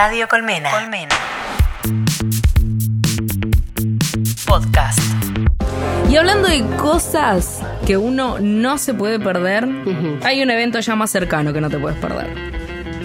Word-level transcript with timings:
Radio 0.00 0.28
Colmena. 0.28 0.70
Colmena. 0.70 1.16
Podcast. 4.46 5.00
Y 6.08 6.14
hablando 6.14 6.46
de 6.46 6.64
cosas 6.76 7.60
que 7.84 7.96
uno 7.96 8.38
no 8.38 8.78
se 8.78 8.94
puede 8.94 9.18
perder, 9.18 9.66
hay 10.22 10.40
un 10.40 10.50
evento 10.52 10.78
ya 10.78 10.94
más 10.94 11.10
cercano 11.10 11.52
que 11.52 11.60
no 11.60 11.68
te 11.68 11.80
puedes 11.80 11.98
perder. 11.98 12.57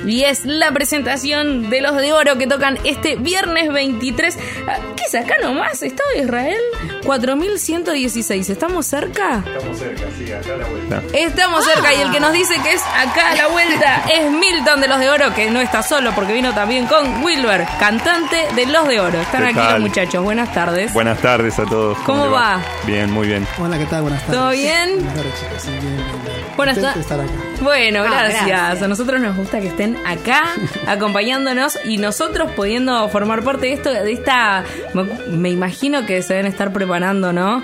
Y 0.06 0.24
es 0.24 0.46
la 0.46 0.72
presentación 0.72 1.70
de 1.70 1.82
los 1.82 1.96
de 1.96 2.12
oro 2.14 2.38
que 2.38 2.46
tocan 2.48 2.78
este 2.84 3.16
viernes 3.16 3.72
23. 3.72 4.38
Ah, 4.68 4.78
¿Qué 4.98 5.04
es 5.04 5.16
acá 5.16 5.36
nomás? 5.42 5.82
Estado 5.82 6.10
de 6.16 6.24
Israel 6.24 6.58
4116. 7.06 8.50
¿Estamos 8.50 8.86
cerca? 8.86 9.44
Estamos 9.46 9.78
cerca, 9.78 10.04
sí, 10.18 10.32
acá 10.32 10.54
a 10.54 10.58
la 10.58 10.68
vuelta. 10.68 11.02
Estamos 11.14 11.66
cerca 11.66 11.94
y 11.94 12.02
el 12.02 12.12
que 12.12 12.20
nos 12.20 12.34
dice 12.34 12.56
que 12.64 12.74
es 12.74 12.82
acá 12.82 13.32
a 13.32 13.36
la 13.36 13.48
vuelta 13.48 14.04
es 14.14 14.30
Milton 14.32 14.82
de 14.82 14.88
los 14.88 15.00
de 15.00 15.10
oro, 15.10 15.34
que 15.34 15.50
no 15.52 15.62
está 15.62 15.82
solo 15.84 16.12
porque 16.14 16.34
vino 16.34 16.54
también 16.54 16.86
con 16.88 17.24
Wilber, 17.24 17.66
cantante 17.80 18.46
de 18.56 18.66
los 18.66 18.88
de 18.88 19.00
oro. 19.00 19.22
Están 19.22 19.42
¿Qué 19.44 19.48
aquí 19.50 19.56
tal? 19.58 19.72
los 19.74 19.82
muchachos. 19.90 20.24
Buenas 20.24 20.54
tardes. 20.54 20.94
Buenas 20.94 21.20
tardes 21.20 21.58
a 21.60 21.66
todos. 21.66 21.98
¿Cómo 22.00 22.30
va? 22.30 22.60
Bien, 22.86 23.10
muy 23.12 23.28
bien. 23.28 23.48
Hola, 23.60 23.78
¿qué 23.78 23.86
tal? 23.86 24.02
Buenas 24.02 24.22
tardes. 24.24 24.36
¿Todo 24.40 24.50
bien? 24.52 24.96
Buenas 24.96 25.14
tardes, 25.16 25.34
chicas. 25.40 25.64
Sí, 25.64 25.70
bien, 25.72 25.82
bien, 25.96 25.98
bien. 26.24 26.34
Buenas 26.56 26.76
Contento 26.76 26.90
ta- 26.90 26.96
de 26.96 27.02
estar 27.02 27.20
acá. 27.20 27.32
Bueno, 27.62 28.00
Ah, 28.02 28.04
gracias. 28.04 28.48
gracias. 28.48 28.82
A 28.84 28.88
nosotros 28.88 29.22
nos 29.22 29.36
gusta 29.38 29.60
que 29.60 29.68
estén 29.68 29.93
acá 30.06 30.44
acompañándonos 30.88 31.78
y 31.86 31.98
nosotros 31.98 32.52
pudiendo 32.56 33.08
formar 33.10 33.44
parte 33.44 33.68
de 33.68 33.74
esto, 33.74 33.92
de 33.92 34.12
esta, 34.12 34.64
me, 34.94 35.04
me 35.36 35.50
imagino 35.50 36.06
que 36.06 36.22
se 36.22 36.34
deben 36.36 36.52
estar 36.52 36.72
preparando, 36.74 37.34
¿no? 37.34 37.64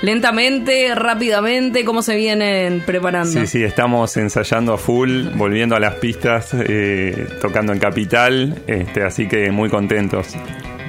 Lentamente, 0.00 0.94
rápidamente, 0.94 1.84
¿cómo 1.84 2.02
se 2.02 2.14
vienen 2.14 2.80
preparando? 2.86 3.32
Sí, 3.40 3.46
sí, 3.48 3.64
estamos 3.64 4.16
ensayando 4.16 4.72
a 4.74 4.78
full, 4.78 5.24
volviendo 5.34 5.74
a 5.74 5.80
las 5.80 5.94
pistas, 5.96 6.50
eh, 6.54 7.26
tocando 7.40 7.72
en 7.72 7.80
Capital, 7.80 8.54
este, 8.68 9.02
así 9.02 9.26
que 9.26 9.50
muy 9.50 9.68
contentos. 9.68 10.36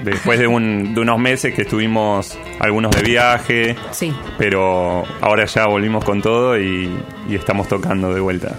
Después 0.03 0.37
de, 0.39 0.45
un- 0.45 0.93
de 0.93 1.01
unos 1.01 1.17
meses 1.19 1.55
que 1.55 1.63
estuvimos 1.63 2.37
algunos 2.59 2.95
de 2.95 3.01
viaje, 3.01 3.75
Sí. 3.91 4.13
pero 4.37 5.03
ahora 5.21 5.43
ya 5.45 5.65
volvimos 5.65 6.05
con 6.05 6.21
todo 6.21 6.57
y, 6.59 6.89
y 7.27 7.35
estamos 7.35 7.67
tocando 7.67 8.13
de 8.13 8.21
vuelta. 8.21 8.55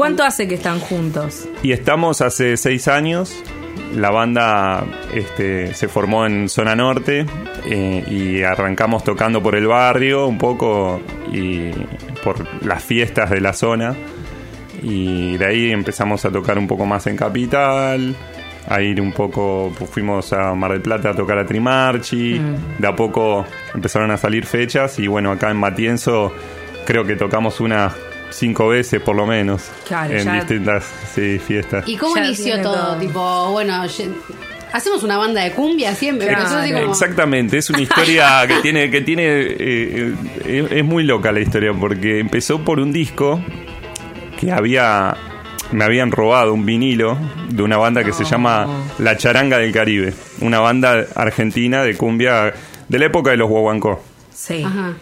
¿Cuánto 0.00 0.24
hace 0.24 0.48
que 0.48 0.54
están 0.54 0.80
juntos? 0.80 1.46
Y 1.62 1.72
estamos 1.72 2.22
hace 2.22 2.56
seis 2.56 2.88
años. 2.88 3.44
La 3.94 4.10
banda 4.10 4.82
este, 5.12 5.74
se 5.74 5.88
formó 5.88 6.24
en 6.24 6.48
zona 6.48 6.74
norte 6.74 7.26
eh, 7.66 8.04
y 8.08 8.42
arrancamos 8.42 9.04
tocando 9.04 9.42
por 9.42 9.56
el 9.56 9.66
barrio 9.66 10.26
un 10.26 10.38
poco 10.38 11.02
y 11.30 11.72
por 12.24 12.46
las 12.64 12.82
fiestas 12.82 13.28
de 13.28 13.42
la 13.42 13.52
zona. 13.52 13.94
Y 14.82 15.36
de 15.36 15.44
ahí 15.44 15.70
empezamos 15.70 16.24
a 16.24 16.30
tocar 16.30 16.56
un 16.56 16.66
poco 16.66 16.86
más 16.86 17.06
en 17.06 17.18
Capital, 17.18 18.16
a 18.68 18.80
ir 18.80 19.02
un 19.02 19.12
poco, 19.12 19.70
pues 19.78 19.90
fuimos 19.90 20.32
a 20.32 20.54
Mar 20.54 20.72
del 20.72 20.80
Plata 20.80 21.10
a 21.10 21.14
tocar 21.14 21.36
a 21.36 21.44
Trimarchi. 21.44 22.40
De 22.78 22.88
a 22.88 22.96
poco 22.96 23.44
empezaron 23.74 24.10
a 24.12 24.16
salir 24.16 24.46
fechas 24.46 24.98
y 24.98 25.08
bueno, 25.08 25.30
acá 25.30 25.50
en 25.50 25.58
Matienzo 25.58 26.32
creo 26.86 27.04
que 27.04 27.16
tocamos 27.16 27.60
unas 27.60 27.92
cinco 28.30 28.68
veces 28.68 29.00
por 29.00 29.16
lo 29.16 29.26
menos 29.26 29.70
Claro, 29.86 30.14
en 30.16 30.24
ya- 30.24 30.34
distintas 30.34 30.84
sí, 31.14 31.38
fiestas. 31.38 31.84
¿Y 31.86 31.96
cómo 31.96 32.16
Ya 32.16 32.26
inició 32.26 32.60
todo? 32.62 32.74
todo. 32.74 32.96
Tipo, 32.98 33.50
bueno, 33.52 33.74
hacemos 34.72 35.02
una 35.02 35.16
banda 35.16 35.42
de 35.42 35.52
cumbia 35.52 35.94
siempre. 35.94 36.28
Claro. 36.28 36.44
como- 36.72 36.90
Exactamente, 36.92 37.58
es 37.58 37.68
una 37.70 37.80
historia 37.82 38.44
que 38.48 38.56
tiene, 38.62 38.90
que 38.90 39.00
tiene, 39.00 39.24
eh, 39.26 40.14
eh, 40.44 40.68
es 40.70 40.84
muy 40.84 41.04
loca 41.04 41.32
la 41.32 41.40
historia 41.40 41.72
porque 41.72 42.20
empezó 42.20 42.64
por 42.64 42.78
un 42.80 42.92
disco 42.92 43.40
que 44.38 44.52
había, 44.52 45.16
me 45.72 45.84
habían 45.84 46.10
robado 46.10 46.54
un 46.54 46.64
vinilo 46.64 47.18
de 47.48 47.62
una 47.62 47.76
banda 47.76 48.02
que 48.04 48.12
se 48.12 48.24
llama 48.24 48.66
La 48.98 49.16
Charanga 49.16 49.58
del 49.58 49.72
Caribe, 49.72 50.14
una 50.40 50.60
banda 50.60 51.04
argentina 51.14 51.82
de 51.82 51.96
cumbia 51.96 52.52
de 52.88 52.98
la 52.98 53.04
época 53.06 53.30
de 53.30 53.36
los 53.36 53.48
guaguancó. 53.48 54.02
Sí. 54.32 54.62
Ajá. 54.64 54.94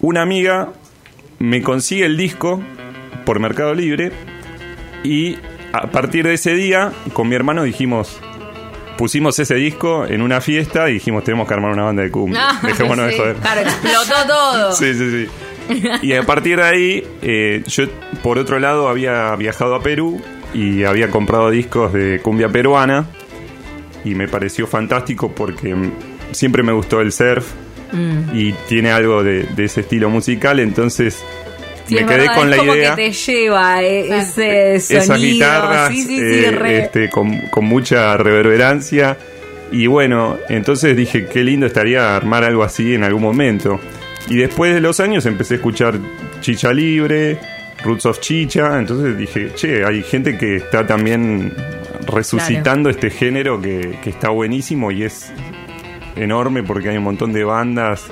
Una 0.00 0.22
amiga 0.22 0.68
me 1.38 1.62
consigue 1.62 2.06
el 2.06 2.16
disco 2.16 2.62
por 3.24 3.40
Mercado 3.40 3.74
Libre 3.74 4.12
y 5.04 5.36
a 5.72 5.90
partir 5.90 6.26
de 6.26 6.34
ese 6.34 6.54
día 6.54 6.92
con 7.12 7.28
mi 7.28 7.34
hermano 7.34 7.62
dijimos 7.64 8.18
pusimos 8.96 9.38
ese 9.38 9.54
disco 9.56 10.06
en 10.06 10.22
una 10.22 10.40
fiesta 10.40 10.88
y 10.88 10.94
dijimos 10.94 11.24
tenemos 11.24 11.46
que 11.46 11.54
armar 11.54 11.72
una 11.72 11.84
banda 11.84 12.02
de 12.02 12.10
cumbia. 12.10 12.40
Ah, 12.42 12.60
Dejémonos 12.66 13.06
de 13.06 13.16
joder. 13.16 13.36
Claro, 13.36 13.60
explotó 13.60 14.26
todo. 14.26 14.72
Sí, 14.72 14.94
sí, 14.94 15.10
sí. 15.10 15.28
Y 16.02 16.12
a 16.12 16.22
partir 16.22 16.58
de 16.58 16.62
ahí, 16.62 17.06
eh, 17.22 17.62
yo 17.66 17.84
por 18.22 18.38
otro 18.38 18.58
lado 18.58 18.88
había 18.88 19.34
viajado 19.36 19.74
a 19.74 19.82
Perú 19.82 20.22
y 20.54 20.84
había 20.84 21.10
comprado 21.10 21.50
discos 21.50 21.92
de 21.92 22.20
cumbia 22.22 22.48
peruana 22.48 23.06
y 24.04 24.14
me 24.14 24.28
pareció 24.28 24.66
fantástico 24.66 25.32
porque 25.34 25.74
siempre 26.30 26.62
me 26.62 26.72
gustó 26.72 27.00
el 27.00 27.12
surf 27.12 27.52
Mm. 27.92 28.36
y 28.36 28.52
tiene 28.68 28.90
algo 28.90 29.22
de, 29.22 29.44
de 29.44 29.64
ese 29.64 29.80
estilo 29.82 30.10
musical, 30.10 30.58
entonces 30.60 31.22
Sí, 31.86 31.94
me 31.94 32.04
quedé 32.04 32.16
verdad, 32.18 32.34
con 32.34 32.44
es 32.44 32.50
la 32.50 32.56
como 32.56 32.74
idea. 32.74 32.96
que 32.96 33.02
te 33.02 33.12
lleva 33.12 33.82
ese 33.82 34.80
sonido. 34.80 35.02
Esas 35.04 35.20
guitarras 35.20 35.88
sí, 35.92 36.02
sí, 36.02 36.18
sí, 36.18 36.44
eh, 36.44 36.50
re. 36.50 36.78
este, 36.80 37.08
con, 37.10 37.38
con 37.42 37.64
mucha 37.64 38.16
reverberancia. 38.16 39.16
Y 39.70 39.86
bueno, 39.86 40.36
entonces 40.48 40.96
dije, 40.96 41.26
qué 41.26 41.44
lindo 41.44 41.66
estaría 41.66 42.16
armar 42.16 42.42
algo 42.42 42.64
así 42.64 42.94
en 42.94 43.04
algún 43.04 43.22
momento. 43.22 43.78
Y 44.28 44.36
después 44.38 44.74
de 44.74 44.80
los 44.80 44.98
años 44.98 45.26
empecé 45.26 45.54
a 45.54 45.56
escuchar 45.58 45.94
Chicha 46.40 46.72
Libre, 46.72 47.38
Roots 47.84 48.06
of 48.06 48.18
Chicha. 48.18 48.80
Entonces 48.80 49.16
dije, 49.16 49.52
che, 49.54 49.84
hay 49.84 50.02
gente 50.02 50.36
que 50.36 50.56
está 50.56 50.84
también 50.88 51.52
resucitando 52.04 52.90
este 52.90 53.10
género 53.10 53.60
que, 53.60 53.98
que 54.02 54.10
está 54.10 54.30
buenísimo 54.30 54.90
y 54.90 55.04
es 55.04 55.30
enorme 56.16 56.62
porque 56.62 56.88
hay 56.90 56.96
un 56.96 57.04
montón 57.04 57.32
de 57.32 57.44
bandas 57.44 58.06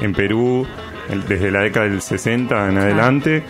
en 0.00 0.12
Perú 0.12 0.66
el- 1.10 1.26
desde 1.26 1.50
la 1.50 1.60
década 1.60 1.88
del 1.88 2.00
60 2.02 2.68
en 2.68 2.78
adelante. 2.78 3.42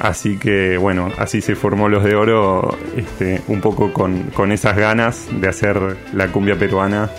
Así 0.00 0.38
que 0.38 0.76
bueno, 0.78 1.10
así 1.18 1.40
se 1.40 1.56
formó 1.56 1.88
Los 1.88 2.04
de 2.04 2.14
Oro 2.14 2.76
este, 2.96 3.42
un 3.48 3.60
poco 3.60 3.92
con, 3.92 4.24
con 4.34 4.52
esas 4.52 4.76
ganas 4.76 5.26
de 5.40 5.48
hacer 5.48 5.96
la 6.12 6.28
cumbia 6.28 6.56
peruana. 6.56 7.10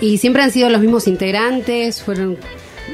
Y 0.00 0.18
siempre 0.18 0.42
han 0.42 0.50
sido 0.50 0.70
los 0.70 0.80
mismos 0.80 1.06
integrantes, 1.08 2.02
fueron... 2.02 2.38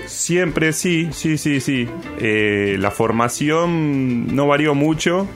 Siempre, 0.07 0.73
sí, 0.73 1.09
sí, 1.13 1.39
sí, 1.39 1.61
sí. 1.61 1.89
Eh, 2.19 2.77
la 2.81 2.91
formación 2.91 4.35
no 4.35 4.47
varió 4.49 4.75
mucho, 4.75 5.29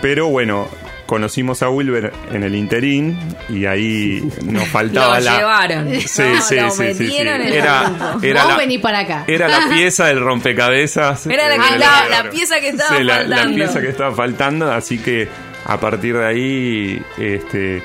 pero 0.00 0.28
bueno, 0.28 0.68
conocimos 1.08 1.62
a 1.62 1.70
Wilber 1.70 2.12
en 2.32 2.42
el 2.44 2.54
interín 2.54 3.18
y 3.48 3.64
ahí 3.64 4.22
nos 4.44 4.68
faltaba 4.68 5.18
Lo 5.18 5.24
la... 5.24 5.36
llevaron. 5.38 5.88
Sí, 6.00 6.22
No, 6.22 6.40
sí, 6.42 6.56
lo 6.56 6.70
sí, 6.70 6.84
sí, 6.88 6.94
sí. 6.94 7.02
metieron 7.04 7.40
en 7.40 7.46
el 7.48 7.52
Era, 7.54 7.92
era 8.22 8.42
Vos 8.44 8.52
la, 8.52 8.56
vení 8.58 8.76
para 8.78 8.98
acá. 9.00 9.24
Era 9.26 9.48
la 9.48 9.68
pieza 9.74 10.04
del 10.06 10.20
rompecabezas. 10.20 11.26
Era 11.26 11.48
la 11.48 11.54
eh, 11.56 11.58
que 11.72 11.78
la 11.78 12.30
pieza 12.30 12.60
que 12.60 12.68
estaba 12.68 12.96
Sí, 12.98 13.02
la- 13.02 13.22
La, 13.22 13.36
faltando. 13.36 13.56
pieza 13.56 13.80
que 13.80 13.88
estaba 13.88 14.14
faltando, 14.14 14.70
así 14.70 14.98
que 14.98 15.28
a 15.64 15.80
partir 15.80 16.14
de 16.16 16.26
ahí 16.26 17.02
este, 17.16 17.82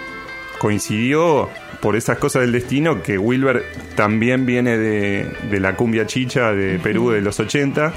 coincidió 0.60 1.50
por 1.82 1.96
esas 1.96 2.18
cosas 2.18 2.42
del 2.44 2.52
destino 2.52 3.02
que 3.04 3.18
Wilber 3.18 3.66
también 3.96 4.46
viene 4.46 4.78
de, 4.78 5.30
de 5.50 5.60
la 5.60 5.76
cumbia 5.76 6.06
chicha 6.08 6.52
de 6.54 6.80
Perú 6.80 7.12
de 7.12 7.22
los 7.22 7.40
80 7.40 7.94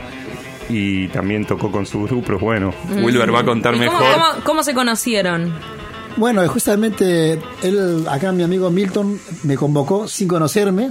y 0.68 1.08
también 1.08 1.44
tocó 1.44 1.70
con 1.70 1.86
sus 1.86 2.08
grupos. 2.10 2.40
Bueno, 2.40 2.72
Wilber 3.02 3.34
va 3.34 3.40
a 3.40 3.44
contar 3.44 3.74
¿Y 3.74 3.78
cómo, 3.78 3.90
mejor. 3.98 4.12
cómo- 4.14 4.44
cómo 4.44 4.62
se 4.62 4.74
conocieron? 4.74 5.52
Bueno, 6.16 6.46
justamente 6.48 7.38
él, 7.62 8.06
acá 8.10 8.32
mi 8.32 8.42
amigo 8.42 8.70
Milton, 8.70 9.18
me 9.42 9.56
convocó 9.56 10.08
sin 10.08 10.26
conocerme. 10.28 10.88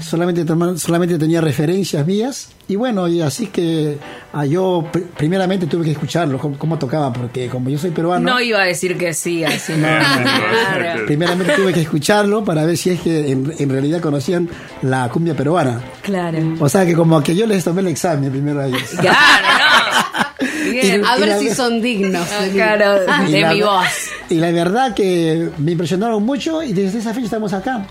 Solamente, 0.00 0.44
solamente 0.78 1.18
tenía 1.18 1.40
referencias 1.40 2.06
mías. 2.06 2.48
Y 2.68 2.76
bueno, 2.76 3.08
y 3.08 3.20
así 3.20 3.48
que 3.48 3.98
ah, 4.32 4.46
yo 4.46 4.84
pr- 4.92 5.04
primeramente 5.16 5.66
tuve 5.66 5.84
que 5.84 5.90
escucharlo, 5.92 6.38
cómo, 6.38 6.56
cómo 6.56 6.78
tocaba, 6.78 7.12
porque 7.12 7.48
como 7.48 7.68
yo 7.68 7.78
soy 7.78 7.90
peruano, 7.90 8.30
No 8.32 8.40
iba 8.40 8.60
a 8.62 8.64
decir 8.64 8.96
que 8.96 9.12
sí, 9.12 9.44
así 9.44 9.72
no. 9.72 9.86
Claro. 10.76 11.06
primeramente 11.06 11.52
tuve 11.54 11.72
que 11.72 11.80
escucharlo 11.82 12.44
para 12.44 12.64
ver 12.64 12.76
si 12.76 12.90
es 12.90 13.00
que 13.00 13.30
en, 13.32 13.52
en 13.58 13.68
realidad 13.68 14.00
conocían 14.00 14.48
la 14.82 15.08
cumbia 15.08 15.34
peruana. 15.34 15.80
Claro. 16.02 16.38
O 16.60 16.68
sea 16.68 16.86
que 16.86 16.94
como 16.94 17.22
que 17.22 17.34
yo 17.34 17.46
les 17.46 17.64
tomé 17.64 17.80
el 17.82 17.88
examen 17.88 18.30
primero 18.30 18.60
a 18.60 18.66
ellos. 18.68 18.82
Claro, 19.00 19.48
no. 19.58 20.42
Bien. 20.70 21.04
A 21.04 21.16
Y 21.16 21.20
ver 21.20 21.28
la- 21.28 21.38
si 21.38 21.50
son 21.50 21.82
dignos 21.82 22.28
de 22.40 22.46
mí. 22.48 22.52
Claro, 22.54 23.00
Y 23.28 23.32
de 23.32 23.40
la- 23.40 23.52
mi 23.52 23.62
voz. 23.62 23.84
Y 24.30 24.36
la 24.36 24.50
verdad 24.50 24.94
que 24.94 25.50
me 25.58 25.72
impresionaron 25.72 26.22
mucho 26.24 26.62
y 26.62 26.72
desde 26.72 26.98
esa 27.00 27.12
fecha 27.12 27.26
estamos 27.26 27.52
acá. 27.52 27.84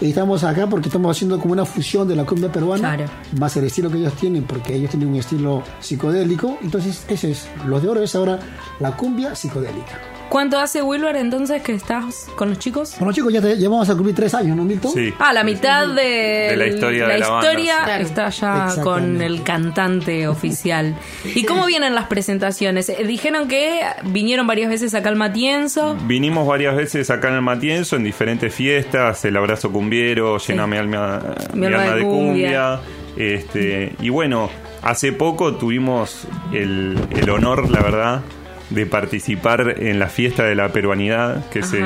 Estamos 0.00 0.44
acá 0.44 0.66
porque 0.66 0.88
estamos 0.88 1.16
haciendo 1.16 1.38
como 1.40 1.52
una 1.52 1.64
fusión 1.64 2.06
de 2.06 2.14
la 2.16 2.24
cumbia 2.24 2.52
peruana, 2.52 2.96
Claro. 2.96 3.10
más 3.38 3.56
el 3.56 3.64
estilo 3.64 3.90
que 3.90 3.96
ellos 3.98 4.12
tienen, 4.14 4.44
porque 4.44 4.74
ellos 4.74 4.90
tienen 4.90 5.08
un 5.08 5.16
estilo 5.16 5.62
psicodélico. 5.80 6.58
Entonces, 6.62 7.04
ese 7.08 7.30
es, 7.30 7.48
los 7.66 7.82
de 7.82 7.88
oro 7.88 8.02
es 8.02 8.14
ahora 8.14 8.38
la 8.78 8.94
cumbia 8.96 9.34
psicodélica. 9.34 9.98
¿Cuánto 10.28 10.58
hace 10.58 10.82
Wilber 10.82 11.16
entonces 11.16 11.62
que 11.62 11.72
estás 11.72 12.28
con 12.34 12.50
los 12.50 12.58
chicos? 12.58 12.94
Con 12.98 13.06
los 13.06 13.14
chicos 13.14 13.32
ya 13.32 13.40
te, 13.40 13.56
llevamos 13.56 13.88
a 13.88 13.94
cumplir 13.94 14.14
tres 14.14 14.34
años, 14.34 14.56
¿no, 14.56 14.64
Milton? 14.64 14.92
Sí. 14.92 15.14
Ah, 15.18 15.32
la 15.32 15.44
mitad 15.44 15.86
de, 15.88 16.48
De 16.50 16.56
la 16.56 16.66
historia 16.66 17.06
de 17.06 17.18
la 17.18 17.28
banda, 17.28 17.48
historia 17.52 17.74
sí. 17.84 18.02
está 18.02 18.28
ya 18.30 18.82
con 18.82 19.22
el 19.22 19.42
cantante 19.42 20.26
oficial. 20.28 20.96
¿Y 21.24 21.44
cómo 21.44 21.66
vienen 21.66 21.94
las 21.94 22.06
presentaciones? 22.06 22.88
Eh, 22.88 23.04
Dijeron 23.06 23.48
que 23.48 23.82
vinieron 24.04 24.46
varias 24.46 24.68
veces 24.68 24.94
acá 24.94 25.08
al 25.08 25.16
Matienzo. 25.16 25.96
Vinimos 26.06 26.46
varias 26.46 26.76
veces 26.76 27.08
acá 27.10 27.28
en 27.28 27.34
el 27.34 27.42
Matienzo, 27.42 27.96
en 27.96 28.04
diferentes 28.04 28.52
fiestas, 28.52 29.24
el 29.24 29.36
abrazo 29.36 29.70
cumbiero, 29.70 30.38
llena 30.38 30.66
mi 30.66 30.76
alma, 30.76 31.22
mi 31.54 31.66
alma 31.66 31.94
de 31.94 32.02
cumbia. 32.02 32.80
Este, 33.16 33.94
y 34.00 34.10
bueno, 34.10 34.50
hace 34.82 35.12
poco 35.12 35.54
tuvimos 35.54 36.26
el, 36.52 36.98
el 37.10 37.30
honor, 37.30 37.70
la 37.70 37.80
verdad, 37.80 38.20
de 38.70 38.86
participar 38.86 39.76
en 39.78 39.98
la 39.98 40.08
fiesta 40.08 40.44
de 40.44 40.54
la 40.54 40.70
peruanidad 40.70 41.48
que 41.50 41.62
se 41.62 41.82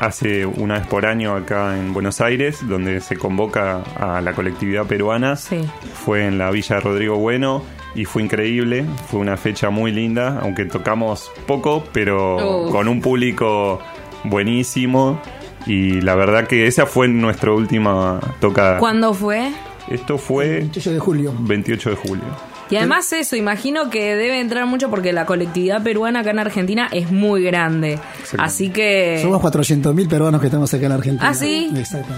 hace 0.00 0.46
una 0.46 0.78
vez 0.78 0.86
por 0.86 1.06
año 1.06 1.34
acá 1.34 1.78
en 1.78 1.92
Buenos 1.92 2.20
Aires, 2.20 2.66
donde 2.66 3.00
se 3.00 3.16
convoca 3.16 3.82
a 3.98 4.20
la 4.20 4.32
colectividad 4.32 4.86
peruana. 4.86 5.36
Sí. 5.36 5.60
Fue 5.94 6.26
en 6.26 6.38
la 6.38 6.50
Villa 6.50 6.80
Rodrigo 6.80 7.16
Bueno 7.16 7.62
y 7.94 8.06
fue 8.06 8.22
increíble, 8.22 8.86
fue 9.10 9.20
una 9.20 9.36
fecha 9.36 9.70
muy 9.70 9.92
linda, 9.92 10.40
aunque 10.40 10.64
tocamos 10.64 11.30
poco, 11.46 11.84
pero 11.92 12.66
Uf. 12.66 12.72
con 12.72 12.88
un 12.88 13.02
público 13.02 13.80
buenísimo 14.24 15.20
y 15.66 16.00
la 16.00 16.14
verdad 16.14 16.46
que 16.46 16.66
esa 16.66 16.86
fue 16.86 17.08
nuestra 17.08 17.52
última 17.52 18.20
tocada. 18.40 18.78
¿Cuándo 18.78 19.12
fue? 19.12 19.52
Esto 19.88 20.16
fue 20.16 20.60
28 20.60 20.92
de 20.92 20.98
julio. 20.98 21.34
28 21.40 21.90
de 21.90 21.96
julio. 21.96 22.51
Y 22.70 22.76
además 22.76 23.12
eso, 23.12 23.36
imagino 23.36 23.90
que 23.90 24.16
debe 24.16 24.40
entrar 24.40 24.66
mucho 24.66 24.88
porque 24.88 25.12
la 25.12 25.26
colectividad 25.26 25.82
peruana 25.82 26.20
acá 26.20 26.30
en 26.30 26.38
Argentina 26.38 26.88
es 26.90 27.10
muy 27.10 27.42
grande. 27.42 27.98
Así 28.38 28.70
que... 28.70 29.18
Somos 29.22 29.40
400.000 29.42 30.08
peruanos 30.08 30.40
que 30.40 30.46
estamos 30.48 30.72
acá 30.72 30.86
en 30.86 30.92
Argentina. 30.92 31.28
¿Ah, 31.28 31.34
sí? 31.34 31.70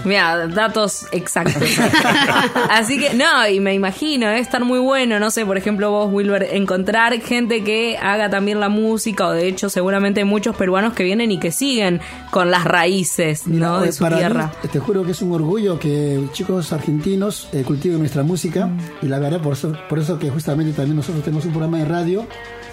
Mira, 0.03 0.47
datos 0.47 1.05
exactos. 1.11 1.63
Así 2.69 2.99
que, 2.99 3.13
no, 3.13 3.47
y 3.47 3.59
me 3.59 3.73
imagino, 3.73 4.27
debe 4.27 4.39
estar 4.39 4.63
muy 4.63 4.79
bueno, 4.79 5.19
no 5.19 5.31
sé, 5.31 5.45
por 5.45 5.57
ejemplo, 5.57 5.91
vos, 5.91 6.11
Wilber, 6.11 6.43
encontrar 6.51 7.13
gente 7.21 7.63
que 7.63 7.97
haga 7.97 8.29
también 8.29 8.59
la 8.59 8.69
música, 8.69 9.27
o 9.27 9.31
de 9.31 9.47
hecho, 9.47 9.69
seguramente 9.69 10.23
muchos 10.25 10.55
peruanos 10.55 10.93
que 10.93 11.03
vienen 11.03 11.31
y 11.31 11.39
que 11.39 11.51
siguen 11.51 12.01
con 12.31 12.51
las 12.51 12.63
raíces, 12.65 13.47
¿no? 13.47 13.81
De 13.81 13.91
su 13.91 14.03
para 14.03 14.17
tierra. 14.17 14.51
Mí, 14.63 14.69
te 14.71 14.79
juro 14.79 15.03
que 15.03 15.11
es 15.11 15.21
un 15.21 15.31
orgullo 15.33 15.79
que 15.79 16.19
chicos 16.33 16.71
argentinos 16.73 17.47
eh, 17.53 17.63
cultiven 17.63 17.99
nuestra 17.99 18.23
música 18.23 18.65
Mm. 18.65 18.79
y 19.03 19.07
la 19.07 19.19
verdad 19.19 19.41
por 19.41 19.53
eso, 19.53 19.73
por 19.89 19.99
eso 19.99 20.17
que 20.19 20.29
justamente 20.29 20.73
también 20.73 20.95
nosotros 20.97 21.23
tenemos 21.23 21.45
un 21.45 21.51
programa 21.51 21.77
de 21.77 21.85
radio, 21.85 22.25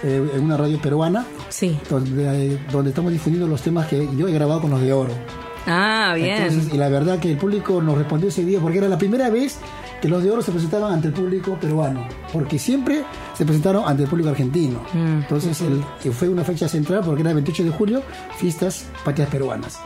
eh, 0.02 0.30
en 0.34 0.44
una 0.44 0.56
radio 0.56 0.80
peruana, 0.80 1.24
Sí. 1.48 1.76
donde, 1.88 2.52
eh, 2.54 2.58
donde 2.70 2.90
estamos 2.90 3.12
difundiendo 3.22 3.46
los 3.46 3.62
temas 3.62 3.86
que 3.86 4.08
yo 4.16 4.26
he 4.26 4.32
grabado 4.32 4.60
con 4.62 4.70
los 4.70 4.80
de 4.80 4.92
oro. 4.92 5.12
Ah, 5.66 6.12
bien. 6.16 6.42
Entonces, 6.42 6.74
y 6.74 6.76
la 6.76 6.88
verdad 6.88 7.20
que 7.20 7.30
el 7.30 7.38
público 7.38 7.80
nos 7.80 7.96
respondió 7.96 8.28
ese 8.28 8.44
día 8.44 8.58
porque 8.60 8.78
era 8.78 8.88
la 8.88 8.98
primera 8.98 9.30
vez 9.30 9.58
que 10.00 10.08
los 10.08 10.20
de 10.24 10.30
oro 10.32 10.42
se 10.42 10.50
presentaban 10.50 10.92
ante 10.94 11.06
el 11.06 11.14
público 11.14 11.56
peruano, 11.60 12.04
porque 12.32 12.58
siempre 12.58 13.04
se 13.34 13.44
presentaron 13.44 13.84
ante 13.86 14.02
el 14.02 14.08
público 14.08 14.30
argentino. 14.30 14.80
Mm. 14.92 15.20
Entonces 15.22 15.60
el- 15.60 16.12
fue 16.12 16.28
una 16.28 16.42
fecha 16.42 16.66
central 16.66 17.02
porque 17.04 17.20
era 17.20 17.30
el 17.30 17.36
28 17.36 17.62
de 17.62 17.70
julio, 17.70 18.02
fiestas 18.38 18.86
patrias 19.04 19.28
peruanas. 19.28 19.78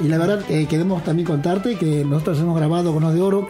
Y 0.00 0.08
la 0.08 0.18
verdad 0.18 0.42
eh, 0.48 0.66
queremos 0.68 1.04
también 1.04 1.26
contarte 1.26 1.76
que 1.76 2.04
nosotros 2.04 2.40
hemos 2.40 2.56
grabado 2.58 2.92
con 2.92 3.02
los 3.04 3.14
de 3.14 3.20
oro 3.22 3.46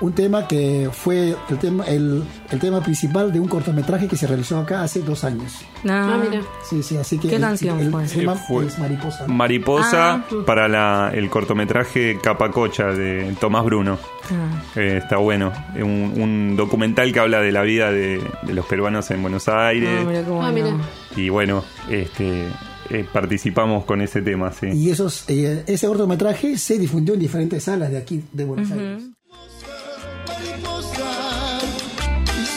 un 0.00 0.12
tema 0.12 0.46
que 0.48 0.88
fue 0.92 1.36
el 1.48 1.58
tema, 1.58 1.84
el, 1.84 2.22
el 2.50 2.58
tema 2.58 2.82
principal 2.82 3.32
de 3.32 3.40
un 3.40 3.48
cortometraje 3.48 4.08
que 4.08 4.16
se 4.16 4.26
realizó 4.26 4.58
acá 4.58 4.82
hace 4.82 5.00
dos 5.00 5.24
años. 5.24 5.52
Ah, 5.88 6.12
Ah, 6.14 6.22
mira. 6.28 6.42
Sí, 6.68 6.82
sí, 6.82 6.96
así 6.96 7.18
que 7.18 7.28
¿Qué 7.28 7.36
el- 7.36 7.40
canción 7.42 7.78
el, 7.80 7.90
fue? 7.90 8.04
tema 8.06 8.34
Eh, 8.34 8.38
fue- 8.48 8.66
es 8.66 8.78
Mariposa. 8.78 9.26
Mariposa 9.28 10.12
Ah. 10.14 10.24
para 10.46 10.68
la- 10.68 11.10
el 11.14 11.30
cortometraje 11.30 12.18
Capacocha 12.22 12.86
de 12.86 13.34
Tomás 13.40 13.64
Bruno. 13.64 13.98
Ah. 14.30 14.62
Eh, 14.80 15.00
está 15.02 15.18
bueno. 15.18 15.52
Un, 15.76 16.14
un 16.16 16.56
documental 16.56 17.12
que 17.12 17.20
habla 17.20 17.40
de 17.40 17.52
la 17.52 17.62
vida 17.62 17.90
de, 17.90 18.20
de 18.42 18.54
los 18.54 18.66
peruanos 18.66 19.10
en 19.10 19.22
Buenos 19.22 19.48
Aires. 19.48 19.88
Ah, 20.00 20.04
mira 20.06 20.20
Ah, 20.20 20.30
bueno. 20.30 20.52
mira. 20.52 20.76
Y 21.16 21.28
bueno, 21.28 21.62
este 21.90 22.44
eh, 22.90 23.06
participamos 23.10 23.84
con 23.86 24.02
ese 24.02 24.20
tema, 24.20 24.52
sí. 24.52 24.66
Y 24.66 24.90
esos, 24.90 25.24
eh, 25.28 25.64
ese 25.66 25.86
cortometraje 25.86 26.58
se 26.58 26.78
difundió 26.78 27.14
en 27.14 27.20
diferentes 27.20 27.62
salas 27.62 27.90
de 27.90 27.96
aquí, 27.98 28.22
de 28.32 28.44
Buenos 28.44 28.70
Aires. 28.72 29.02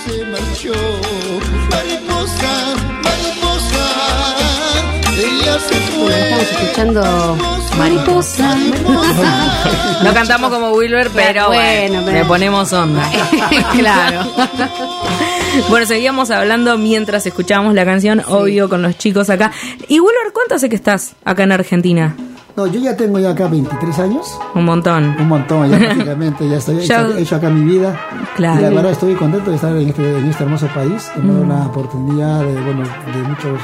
Se 0.09 0.25
marchó. 0.25 0.73
Mariposa, 1.71 2.75
mariposa, 3.03 3.83
ella 5.17 5.59
se 5.59 5.97
Bueno, 5.97 6.05
fue. 6.05 6.21
estamos 6.21 6.43
escuchando 6.51 7.37
Mariposa. 7.77 8.57
No 10.03 10.13
cantamos 10.13 10.51
como 10.51 10.71
Wilber, 10.71 11.09
pero 11.13 11.47
Bueno, 11.47 12.03
pero- 12.05 12.17
le 12.19 12.25
ponemos 12.25 12.71
onda. 12.73 13.03
claro. 13.73 14.31
Bueno, 15.69 15.87
seguíamos 15.87 16.29
hablando 16.29 16.77
mientras 16.77 17.25
escuchábamos 17.25 17.73
la 17.73 17.83
canción, 17.83 18.21
obvio, 18.27 18.69
con 18.69 18.83
los 18.83 18.95
chicos 18.99 19.27
acá. 19.31 19.51
Y 19.87 19.99
Wilber, 19.99 20.31
¿cuánto 20.31 20.53
hace 20.55 20.69
que 20.69 20.75
estás 20.75 21.13
acá 21.25 21.43
en 21.43 21.51
Argentina? 21.51 22.15
No, 22.57 22.65
yo 22.65 22.79
ya 22.79 22.97
tengo 22.97 23.19
ya 23.19 23.29
acá 23.29 23.47
23 23.47 23.99
años, 23.99 24.35
Un 24.55 24.65
montón. 24.65 25.15
un 25.19 25.27
montón, 25.27 25.69
ya 25.69 25.77
prácticamente, 25.79 26.49
ya 26.49 26.57
estoy, 26.57 26.77
Ya- 26.87 27.01
hecho, 27.03 27.17
he 27.17 27.21
hecho 27.21 27.35
acá 27.35 27.49
mi 27.51 27.61
vida. 27.63 27.95
Claro. 28.35 28.59
Y 28.59 28.63
la 28.63 28.69
verdad 28.71 28.91
estoy 28.93 29.13
contento 29.13 29.51
de 29.51 29.57
estar 29.57 29.75
en 29.77 29.87
este, 29.89 30.17
en 30.17 30.25
este 30.25 30.43
hermoso 30.43 30.65
país, 30.73 31.07
que 31.13 31.21
me 31.21 31.33
da 31.33 31.39
una 31.41 31.65
oportunidad 31.67 32.39
de, 32.43 32.53
bueno, 32.61 32.81
de 32.81 33.21
muchos, 33.29 33.61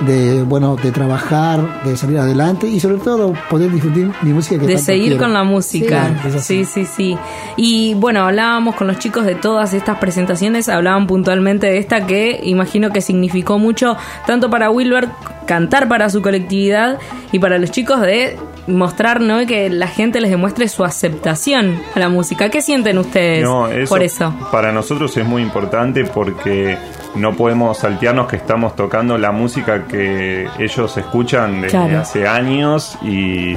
de, 0.00 0.42
bueno, 0.42 0.76
de 0.76 0.90
trabajar, 0.92 1.82
de 1.84 1.96
salir 1.96 2.18
adelante 2.18 2.66
y 2.66 2.80
sobre 2.80 2.96
todo 2.96 3.34
poder 3.48 3.70
difundir 3.70 4.10
mi 4.22 4.32
música 4.32 4.56
que 4.60 4.66
De 4.66 4.74
tanto 4.74 4.86
seguir 4.86 5.08
quiero. 5.08 5.24
con 5.24 5.32
la 5.32 5.44
música. 5.44 6.14
Sí, 6.40 6.40
Sí, 6.40 6.64
sí, 6.64 6.86
sí. 6.86 7.18
Y 7.56 7.94
bueno, 7.94 8.20
hablábamos 8.26 8.74
con 8.76 8.86
los 8.86 8.98
chicos 8.98 9.24
de 9.24 9.34
todas 9.34 9.74
estas 9.74 9.98
presentaciones, 9.98 10.68
hablaban 10.68 11.06
puntualmente 11.06 11.66
de 11.66 11.78
esta 11.78 12.06
que 12.06 12.40
imagino 12.44 12.90
que 12.90 13.00
significó 13.00 13.58
mucho 13.58 13.96
tanto 14.26 14.50
para 14.50 14.70
Wilber 14.70 15.08
cantar 15.46 15.88
para 15.88 16.08
su 16.10 16.22
colectividad 16.22 16.98
y 17.32 17.38
para 17.38 17.58
los 17.58 17.70
chicos 17.70 18.00
de 18.00 18.36
mostrar, 18.66 19.20
¿no? 19.20 19.44
Que 19.46 19.68
la 19.68 19.88
gente 19.88 20.20
les 20.20 20.30
demuestre 20.30 20.68
su 20.68 20.84
aceptación 20.84 21.80
a 21.94 21.98
la 21.98 22.08
música. 22.08 22.50
¿Qué 22.50 22.62
sienten 22.62 22.98
ustedes 22.98 23.42
No, 23.42 23.68
por 23.88 24.02
eso? 24.02 24.32
Para 24.52 24.70
nosotros 24.72 25.16
es 25.16 25.26
muy 25.26 25.42
importante 25.42 26.04
porque 26.04 26.78
no 27.16 27.34
podemos 27.34 27.78
saltearnos 27.78 28.28
que 28.28 28.36
estamos 28.36 28.76
tocando 28.76 29.18
la 29.18 29.32
música 29.32 29.84
que 29.86 30.48
ellos 30.58 30.96
escuchan 30.96 31.60
desde 31.62 31.70
Claro. 31.78 31.98
hace 32.00 32.26
años 32.28 32.96
y, 33.02 33.54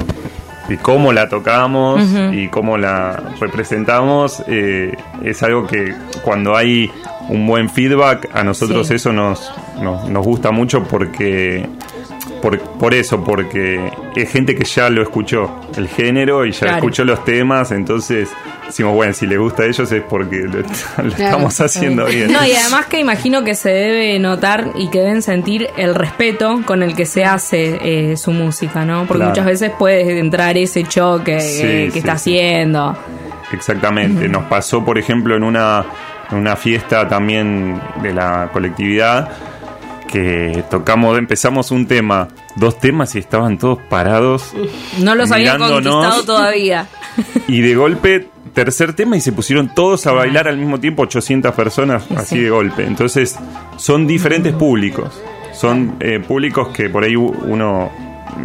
y 0.68 0.76
cómo 0.82 1.12
la 1.12 1.28
tocamos 1.28 2.02
y 2.32 2.48
cómo 2.48 2.76
la 2.76 3.20
representamos. 3.40 4.42
eh, 4.48 4.96
es 5.22 5.42
algo 5.42 5.66
que 5.66 5.94
cuando 6.22 6.56
hay 6.56 6.90
un 7.28 7.46
buen 7.46 7.70
feedback, 7.70 8.28
a 8.34 8.42
nosotros 8.44 8.88
Sí. 8.88 8.94
eso 8.94 9.12
nos, 9.12 9.52
nos, 9.80 10.08
nos 10.08 10.24
gusta 10.26 10.50
mucho 10.50 10.82
porque 10.84 11.66
por, 12.44 12.60
por 12.60 12.92
eso, 12.92 13.24
porque 13.24 13.90
es 14.14 14.30
gente 14.30 14.54
que 14.54 14.64
ya 14.64 14.90
lo 14.90 15.02
escuchó, 15.02 15.60
el 15.76 15.88
género, 15.88 16.44
y 16.44 16.52
ya 16.52 16.58
Claro. 16.60 16.76
escuchó 16.76 17.04
los 17.04 17.24
temas, 17.24 17.72
entonces 17.72 18.28
decimos, 18.66 18.92
bueno, 18.94 19.14
si 19.14 19.26
le 19.26 19.38
gusta 19.38 19.62
a 19.62 19.66
ellos 19.66 19.90
es 19.90 20.02
porque 20.02 20.36
lo, 20.40 20.58
lo 21.02 21.08
estamos 21.08 21.58
haciendo 21.60 22.04
bien. 22.04 22.30
No, 22.30 22.44
y 22.46 22.52
además 22.52 22.84
que 22.86 23.00
imagino 23.00 23.42
que 23.44 23.54
se 23.54 23.70
debe 23.70 24.18
notar 24.18 24.72
y 24.76 24.88
que 24.90 24.98
deben 25.00 25.22
sentir 25.22 25.68
el 25.78 25.94
respeto 25.94 26.60
con 26.66 26.82
el 26.82 26.94
que 26.94 27.06
se 27.06 27.24
hace 27.24 27.78
eh, 28.12 28.16
su 28.18 28.30
música, 28.32 28.84
¿no? 28.84 29.00
Porque 29.06 29.20
Claro. 29.20 29.30
muchas 29.30 29.46
veces 29.46 29.72
puede 29.78 30.18
entrar 30.18 30.58
ese 30.58 30.84
choque 30.84 31.40
Sí, 31.40 31.62
eh, 31.62 31.84
que 31.86 31.92
sí, 31.92 31.98
está 32.00 32.18
sí. 32.18 32.36
haciendo. 32.38 32.94
Exactamente. 33.52 34.28
Nos 34.28 34.44
pasó, 34.44 34.84
por 34.84 34.98
ejemplo, 34.98 35.34
en 35.36 35.44
una, 35.44 35.84
en 36.30 36.38
una 36.38 36.56
fiesta 36.56 37.08
también 37.08 37.80
de 38.02 38.12
la 38.12 38.50
colectividad 38.52 39.30
que 40.14 40.62
tocamos, 40.70 41.18
empezamos 41.18 41.72
un 41.72 41.86
tema, 41.86 42.28
dos 42.54 42.78
temas 42.78 43.16
y 43.16 43.18
estaban 43.18 43.58
todos 43.58 43.80
parados 43.90 44.52
No 45.00 45.16
los 45.16 45.32
había 45.32 45.54
Mirándonos. 45.54 45.92
conquistado 45.92 46.24
todavía. 46.24 46.86
y 47.48 47.60
de 47.60 47.74
golpe 47.74 48.28
tercer 48.54 48.92
tema 48.92 49.16
y 49.16 49.20
se 49.20 49.32
pusieron 49.32 49.74
todos 49.74 50.06
a 50.06 50.12
bailar 50.12 50.46
al 50.46 50.56
mismo 50.56 50.78
tiempo 50.78 51.02
800 51.02 51.52
personas 51.54 52.04
así 52.16 52.36
Sí. 52.36 52.40
de 52.42 52.50
golpe. 52.50 52.84
Entonces 52.86 53.36
son 53.76 54.06
diferentes 54.06 54.52
públicos. 54.52 55.20
Son 55.52 55.96
eh, 55.98 56.20
públicos 56.20 56.68
que 56.68 56.88
por 56.88 57.02
ahí 57.02 57.16
uno 57.16 57.90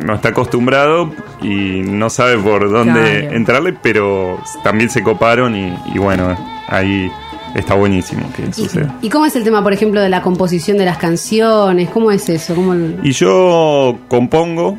no 0.03 0.13
está 0.15 0.29
acostumbrado 0.29 1.11
y 1.43 1.81
no 1.83 2.09
sabe 2.09 2.37
por 2.39 2.71
dónde 2.71 3.19
Claro. 3.21 3.35
entrarle, 3.35 3.73
pero 3.81 4.39
también 4.63 4.89
se 4.89 5.03
coparon 5.03 5.55
y, 5.55 5.73
y 5.93 5.99
bueno, 5.99 6.35
ahí 6.67 7.11
está 7.55 7.73
buenísimo 7.75 8.23
que 8.35 8.51
suceda. 8.53 8.95
¿Y 9.01 9.09
cómo 9.09 9.25
es 9.25 9.35
el 9.35 9.43
tema, 9.43 9.61
por 9.63 9.73
ejemplo, 9.73 10.01
de 10.01 10.09
la 10.09 10.21
composición 10.21 10.77
de 10.77 10.85
las 10.85 10.97
canciones? 10.97 11.89
¿Cómo 11.89 12.11
es 12.11 12.27
eso? 12.29 12.55
¿Cómo 12.55 12.73
el- 12.73 12.99
Y 13.03 13.11
yo 13.11 13.97
compongo, 14.07 14.77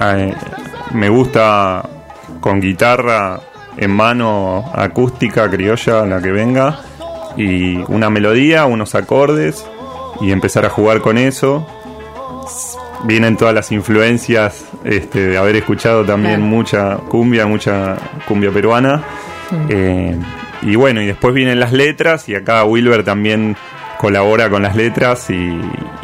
eh, 0.00 0.34
me 0.92 1.08
gusta 1.08 1.82
con 2.40 2.60
guitarra 2.60 3.40
en 3.76 3.90
mano 3.90 4.64
acústica, 4.74 5.48
criolla, 5.50 6.04
la 6.06 6.20
que 6.20 6.30
venga, 6.32 6.80
y 7.36 7.76
una 7.88 8.10
melodía, 8.10 8.66
unos 8.66 8.94
acordes, 8.94 9.64
y 10.20 10.30
empezar 10.30 10.64
a 10.66 10.70
jugar 10.70 11.00
con 11.00 11.18
eso. 11.18 11.66
vienen 13.04 13.36
todas 13.36 13.52
las 13.54 13.72
influencias 13.72 14.64
este, 14.84 15.26
de 15.28 15.38
haber 15.38 15.56
escuchado 15.56 16.04
también 16.04 16.36
Claro. 16.36 16.46
mucha 16.50 16.96
cumbia, 17.08 17.46
mucha 17.46 17.96
cumbia 18.28 18.50
peruana. 18.52 19.02
Eh, 19.68 20.16
y 20.62 20.76
bueno, 20.76 21.00
y 21.02 21.06
después 21.06 21.34
vienen 21.34 21.60
las 21.60 21.72
letras 21.72 22.28
y 22.28 22.34
acá 22.34 22.64
Wilber 22.64 23.04
también 23.04 23.56
colabora 23.98 24.50
con 24.50 24.62
las 24.62 24.74
letras 24.74 25.30
y, 25.30 25.34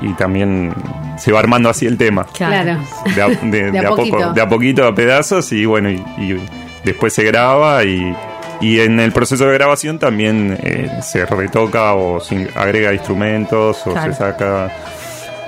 y 0.03 0.12
también 0.17 0.73
se 1.19 1.33
va 1.33 1.41
armando 1.41 1.69
así 1.69 1.87
el 1.87 1.97
tema. 1.99 2.27
Claro. 2.33 2.79
De 3.15 3.23
a, 3.23 3.29
de- 3.29 3.71
de 3.73 3.79
a 3.79 3.88
poco, 3.88 3.97
poquito. 3.97 4.33
de 4.33 4.41
a 4.41 4.49
poquito, 4.49 4.87
a 4.87 4.95
pedazos 4.95 5.50
y 5.53 5.65
bueno, 5.67 5.91
y, 5.91 5.97
y 6.19 6.41
después 6.85 7.12
se 7.12 7.25
graba 7.25 7.83
y, 7.85 8.15
y 8.61 8.79
en 8.81 9.00
el 9.00 9.11
proceso 9.12 9.47
de 9.47 9.55
grabación 9.55 9.99
también 9.99 10.57
eh, 10.62 10.88
se 11.03 11.27
retoca 11.27 11.95
o 11.95 12.21
se 12.21 12.49
agrega 12.55 12.93
instrumentos 12.93 13.85
o 13.87 13.93
Claro. 13.93 14.12
se 14.12 14.19
saca, 14.19 14.71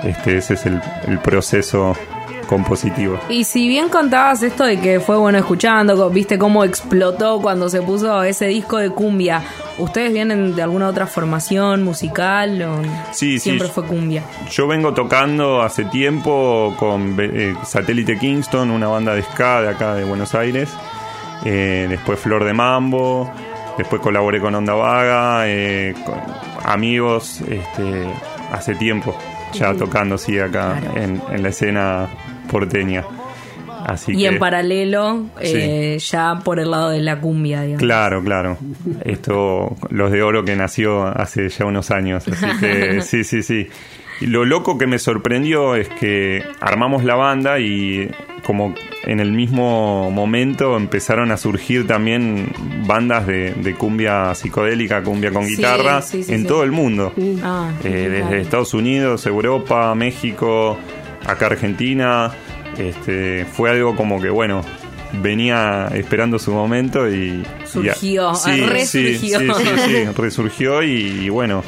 este, 0.03 0.37
ese 0.37 0.55
es 0.55 0.65
el, 0.65 0.81
el 1.07 1.19
proceso 1.19 1.95
compositivo. 2.51 3.17
Y 3.29 3.45
si 3.45 3.69
bien 3.69 3.87
contabas 3.87 4.43
esto 4.43 4.65
de 4.65 4.77
que 4.79 4.99
fue 4.99 5.15
bueno 5.17 5.37
escuchando, 5.37 6.09
viste 6.09 6.37
cómo 6.37 6.65
explotó 6.65 7.39
cuando 7.41 7.69
se 7.69 7.81
puso 7.81 8.21
ese 8.23 8.47
disco 8.47 8.75
de 8.77 8.89
cumbia, 8.89 9.41
¿ustedes 9.77 10.11
vienen 10.11 10.53
de 10.53 10.61
alguna 10.61 10.89
otra 10.89 11.07
formación 11.07 11.81
musical 11.83 12.61
o 12.61 12.81
Sí, 13.13 13.33
sí. 13.33 13.39
siempre 13.39 13.69
fue 13.69 13.85
cumbia? 13.85 14.23
Yo 14.51 14.67
vengo 14.67 14.93
tocando 14.93 15.61
hace 15.61 15.85
tiempo 15.85 16.75
con 16.77 17.15
eh, 17.19 17.55
Satélite 17.63 18.19
Kingston, 18.19 18.69
una 18.69 18.87
banda 18.89 19.15
de 19.15 19.23
ska 19.23 19.61
de 19.61 19.69
acá 19.69 19.95
de 19.95 20.03
Buenos 20.03 20.35
Aires. 20.35 20.69
Eh, 21.45 21.87
después 21.89 22.19
Flor 22.19 22.43
de 22.43 22.53
Mambo. 22.53 23.31
Después 23.77 24.01
colaboré 24.01 24.41
con 24.41 24.53
Onda 24.53 24.73
Vaga. 24.73 25.43
eh, 25.47 25.95
con 26.05 26.15
amigos. 26.65 27.39
Este, 27.47 28.05
hace 28.51 28.75
tiempo 28.75 29.15
ya 29.53 29.73
tocando, 29.73 30.17
sí, 30.17 30.37
acá 30.37 30.77
Claro. 30.81 30.97
en, 31.01 31.21
en 31.31 31.43
la 31.43 31.49
escena 31.49 32.07
porteña. 32.51 33.03
Así 33.85 34.11
Y 34.11 34.17
que, 34.17 34.27
en 34.27 34.37
paralelo, 34.39 35.25
eh, 35.39 35.97
ya 35.99 36.39
por 36.43 36.59
el 36.59 36.69
lado 36.69 36.89
de 36.91 36.99
la 37.01 37.19
cumbia, 37.19 37.61
digamos. 37.61 37.81
Claro, 37.81 38.23
claro. 38.23 38.57
Esto, 39.03 39.75
los 39.89 40.11
de 40.11 40.21
oro 40.21 40.45
que 40.45 40.55
nació 40.55 41.05
hace 41.07 41.49
ya 41.49 41.65
unos 41.65 41.89
años. 41.89 42.27
Así 42.27 42.45
que 42.59 43.01
sí, 43.01 43.23
sí, 43.23 43.41
sí. 43.41 43.67
Lo 44.21 44.45
loco 44.45 44.77
que 44.77 44.85
me 44.85 44.99
sorprendió 44.99 45.75
es 45.75 45.89
que 45.89 46.43
armamos 46.59 47.03
la 47.03 47.15
banda 47.15 47.59
y 47.59 48.07
como 48.43 48.75
en 49.03 49.19
el 49.19 49.31
mismo 49.31 50.11
momento 50.11 50.77
empezaron 50.77 51.31
a 51.31 51.37
surgir 51.37 51.87
también 51.87 52.51
bandas 52.85 53.25
de, 53.25 53.53
de 53.55 53.73
cumbia 53.73 54.35
psicodélica, 54.35 55.01
cumbia 55.01 55.31
con 55.31 55.47
guitarra, 55.47 56.03
sí, 56.03 56.23
sí, 56.23 56.33
en 56.33 56.45
todo 56.45 56.63
el 56.63 56.71
mundo. 56.71 57.13
Ah, 57.43 57.71
Eh, 57.83 58.09
desde. 58.11 58.41
Estados 58.41 58.75
Unidos, 58.75 59.25
Europa, 59.25 59.95
México, 59.95 60.77
acá 61.25 61.47
Argentina. 61.47 62.31
Este, 62.77 63.45
fue 63.45 63.69
algo 63.69 63.95
como 63.95 64.21
que, 64.21 64.29
bueno, 64.29 64.61
venía 65.21 65.89
esperando 65.93 66.39
su 66.39 66.51
momento 66.51 67.09
y... 67.09 67.43
Surgió, 67.65 68.31
y- 68.31 68.35
sí, 68.35 68.61
resurgió. 68.61 69.39
Sí, 69.39 69.45
sí, 69.47 69.63
sí, 69.65 69.81
sí, 69.87 70.05
resurgió 70.15 70.81
y, 70.83 70.91
y 71.25 71.29
bueno, 71.29 71.63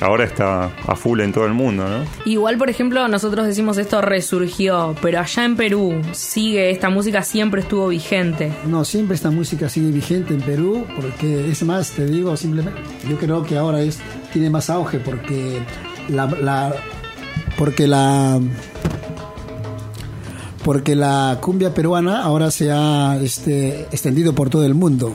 ahora 0.00 0.24
está 0.24 0.66
a 0.86 0.94
full 0.94 1.20
en 1.20 1.32
todo 1.32 1.46
el 1.46 1.52
mundo, 1.52 1.84
¿no? 1.88 2.04
Igual, 2.24 2.58
por 2.58 2.70
ejemplo, 2.70 3.08
nosotros 3.08 3.46
decimos 3.46 3.76
esto 3.78 4.00
resurgió, 4.02 4.94
pero 5.02 5.18
allá 5.18 5.44
en 5.44 5.56
Perú 5.56 6.00
sigue, 6.12 6.70
esta 6.70 6.90
música 6.90 7.22
siempre 7.22 7.60
estuvo 7.62 7.88
vigente. 7.88 8.52
No, 8.66 8.84
siempre 8.84 9.16
esta 9.16 9.30
música 9.32 9.68
sigue 9.68 9.90
vigente 9.90 10.32
en 10.34 10.42
Perú, 10.42 10.86
porque 10.94 11.50
es 11.50 11.62
más, 11.64 11.90
te 11.90 12.06
digo, 12.06 12.36
simplemente, 12.36 12.80
yo 13.10 13.16
creo 13.18 13.42
que 13.42 13.56
ahora 13.56 13.80
es 13.80 13.98
tiene 14.32 14.48
más 14.48 14.70
auge 14.70 14.98
porque 15.00 15.58
la, 16.08 16.26
la 16.26 16.72
porque 17.56 17.86
la 17.86 18.38
porque 20.66 20.96
la 20.96 21.38
cumbia 21.40 21.72
peruana 21.72 22.22
ahora 22.24 22.50
se 22.50 22.72
ha 22.72 23.16
este, 23.22 23.82
extendido 23.92 24.34
por 24.34 24.50
todo 24.50 24.66
el 24.66 24.74
mundo. 24.74 25.14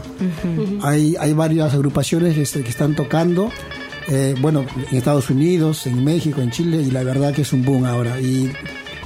hay, 0.82 1.16
hay 1.20 1.34
varias 1.34 1.74
agrupaciones 1.74 2.36
que, 2.36 2.46
se- 2.46 2.64
que 2.64 2.70
están 2.70 2.96
tocando, 2.96 3.50
eh, 4.08 4.34
bueno, 4.40 4.66
en 4.90 4.98
Estados 4.98 5.30
Unidos, 5.30 5.86
en 5.88 6.04
México, 6.06 6.40
en 6.42 6.52
Chile, 6.52 6.82
y 6.82 6.90
la 6.92 7.04
verdad 7.04 7.34
que 7.34 7.42
es 7.42 7.52
un 7.52 7.64
boom 7.66 7.84
ahora. 7.86 8.20
Y, 8.22 8.50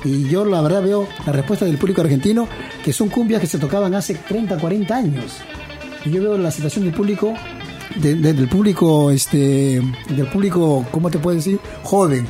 y 0.04 0.30
yo 0.30 0.46
la 0.46 0.62
verdad 0.62 0.84
veo 0.84 1.08
la 1.26 1.32
respuesta 1.32 1.66
del 1.66 1.78
público 1.80 2.02
argentino, 2.02 2.48
que 2.84 2.94
son 2.94 3.10
cumbias 3.10 3.42
que 3.42 3.48
se 3.48 3.58
tocaban 3.58 3.96
hace 3.96 4.14
30, 4.14 4.58
40 4.60 4.96
años. 4.96 5.38
Y 6.06 6.12
yo 6.12 6.22
veo 6.22 6.38
la 6.38 6.52
situación 6.52 6.86
del 6.86 6.94
público, 6.94 7.34
de- 7.96 8.14
de- 8.16 8.34
del 8.34 8.48
público, 8.48 9.10
este, 9.10 9.82
del 10.10 10.28
público, 10.32 10.86
¿cómo 10.92 11.10
te 11.10 11.18
puedo 11.18 11.36
decir? 11.36 11.60
Joven. 11.82 12.28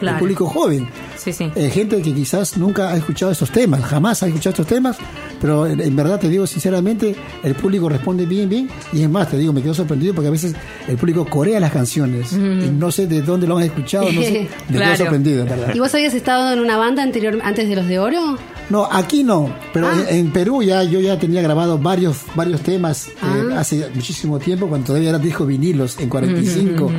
Claro. 0.00 0.16
El 0.16 0.20
público 0.20 0.46
joven. 0.46 0.88
Sí, 1.22 1.32
sí. 1.32 1.50
Eh, 1.54 1.70
gente 1.70 2.00
que 2.02 2.12
quizás 2.12 2.56
nunca 2.56 2.90
ha 2.90 2.96
escuchado 2.96 3.30
estos 3.32 3.50
temas, 3.50 3.82
jamás 3.84 4.22
ha 4.22 4.26
escuchado 4.26 4.50
estos 4.50 4.66
temas, 4.66 4.96
pero 5.40 5.66
en, 5.66 5.80
en 5.80 5.94
verdad 5.94 6.18
te 6.18 6.28
digo 6.28 6.46
sinceramente, 6.46 7.14
el 7.42 7.54
público 7.54 7.88
responde 7.88 8.26
bien, 8.26 8.48
bien, 8.48 8.68
y 8.92 9.02
es 9.02 9.10
más, 9.10 9.28
te 9.30 9.36
digo, 9.38 9.52
me 9.52 9.62
quedo 9.62 9.74
sorprendido 9.74 10.14
porque 10.14 10.28
a 10.28 10.30
veces 10.32 10.54
el 10.88 10.96
público 10.96 11.24
corea 11.26 11.60
las 11.60 11.72
canciones, 11.72 12.32
y 12.32 12.36
no 12.38 12.90
sé 12.90 13.06
de 13.06 13.22
dónde 13.22 13.46
lo 13.46 13.56
han 13.58 13.64
escuchado, 13.64 14.10
no 14.10 14.22
sé, 14.22 14.48
me 14.68 14.76
Claro. 14.76 14.86
quedo 14.86 14.96
sorprendido, 14.96 15.42
en 15.42 15.48
verdad. 15.48 15.74
¿Y 15.74 15.78
vos 15.78 15.94
habías 15.94 16.14
estado 16.14 16.52
en 16.52 16.58
una 16.60 16.76
banda 16.76 17.02
anterior 17.02 17.38
antes 17.44 17.68
de 17.68 17.76
los 17.76 17.86
de 17.86 17.98
oro? 17.98 18.36
No, 18.72 18.88
aquí 18.90 19.22
no, 19.22 19.54
pero 19.74 19.86
Ah. 19.88 19.92
en, 20.08 20.16
en 20.16 20.32
Perú 20.32 20.62
ya 20.62 20.82
yo 20.82 20.98
ya 20.98 21.18
tenía 21.18 21.42
grabado 21.42 21.76
varios 21.78 22.16
varios 22.34 22.62
temas 22.62 23.08
eh, 23.08 23.12
Ah. 23.20 23.60
hace 23.60 23.90
muchísimo 23.94 24.38
tiempo, 24.38 24.66
cuando 24.66 24.86
todavía 24.86 25.10
era 25.10 25.18
disco 25.18 25.44
vinilos, 25.44 25.98
en 26.00 26.08
45, 26.08 26.90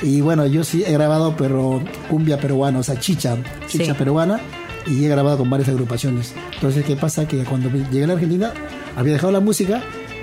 y 0.00 0.22
bueno, 0.22 0.46
yo 0.46 0.64
sí 0.64 0.82
he 0.86 0.92
grabado, 0.92 1.36
pero 1.36 1.82
cumbia 2.08 2.38
peruana, 2.40 2.78
o 2.78 2.82
sea, 2.82 2.98
chicha, 2.98 3.36
chicha 3.68 3.84
Sí. 3.84 3.92
peruana, 3.92 4.40
y 4.86 5.04
he 5.04 5.08
grabado 5.08 5.36
con 5.36 5.50
varias 5.50 5.68
agrupaciones. 5.68 6.32
Entonces, 6.54 6.82
¿qué 6.86 6.96
pasa? 6.96 7.28
Que 7.28 7.44
cuando 7.44 7.68
llegué 7.70 8.04
a 8.04 8.06
la 8.06 8.12
Argentina, 8.14 8.52
había 8.96 9.12
dejado 9.12 9.30
la 9.30 9.40
música, 9.40 9.82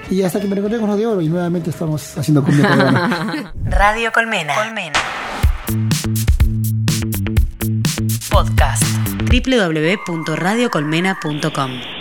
y 0.09 0.23
hasta 0.23 0.39
que 0.41 0.47
me 0.47 0.55
encontré 0.55 0.79
con 0.79 0.89
los 0.89 0.97
de 0.97 1.05
oro, 1.05 1.21
y 1.21 1.29
nuevamente 1.29 1.69
estamos 1.69 2.17
haciendo 2.17 2.43
cumbia 2.43 2.67
peruana. 2.75 3.53
Radio 3.65 4.11
Colmena. 4.11 4.53
Colmena. 4.55 4.99
Podcast. 8.31 8.83
www.radiocolmena.com 9.25 11.94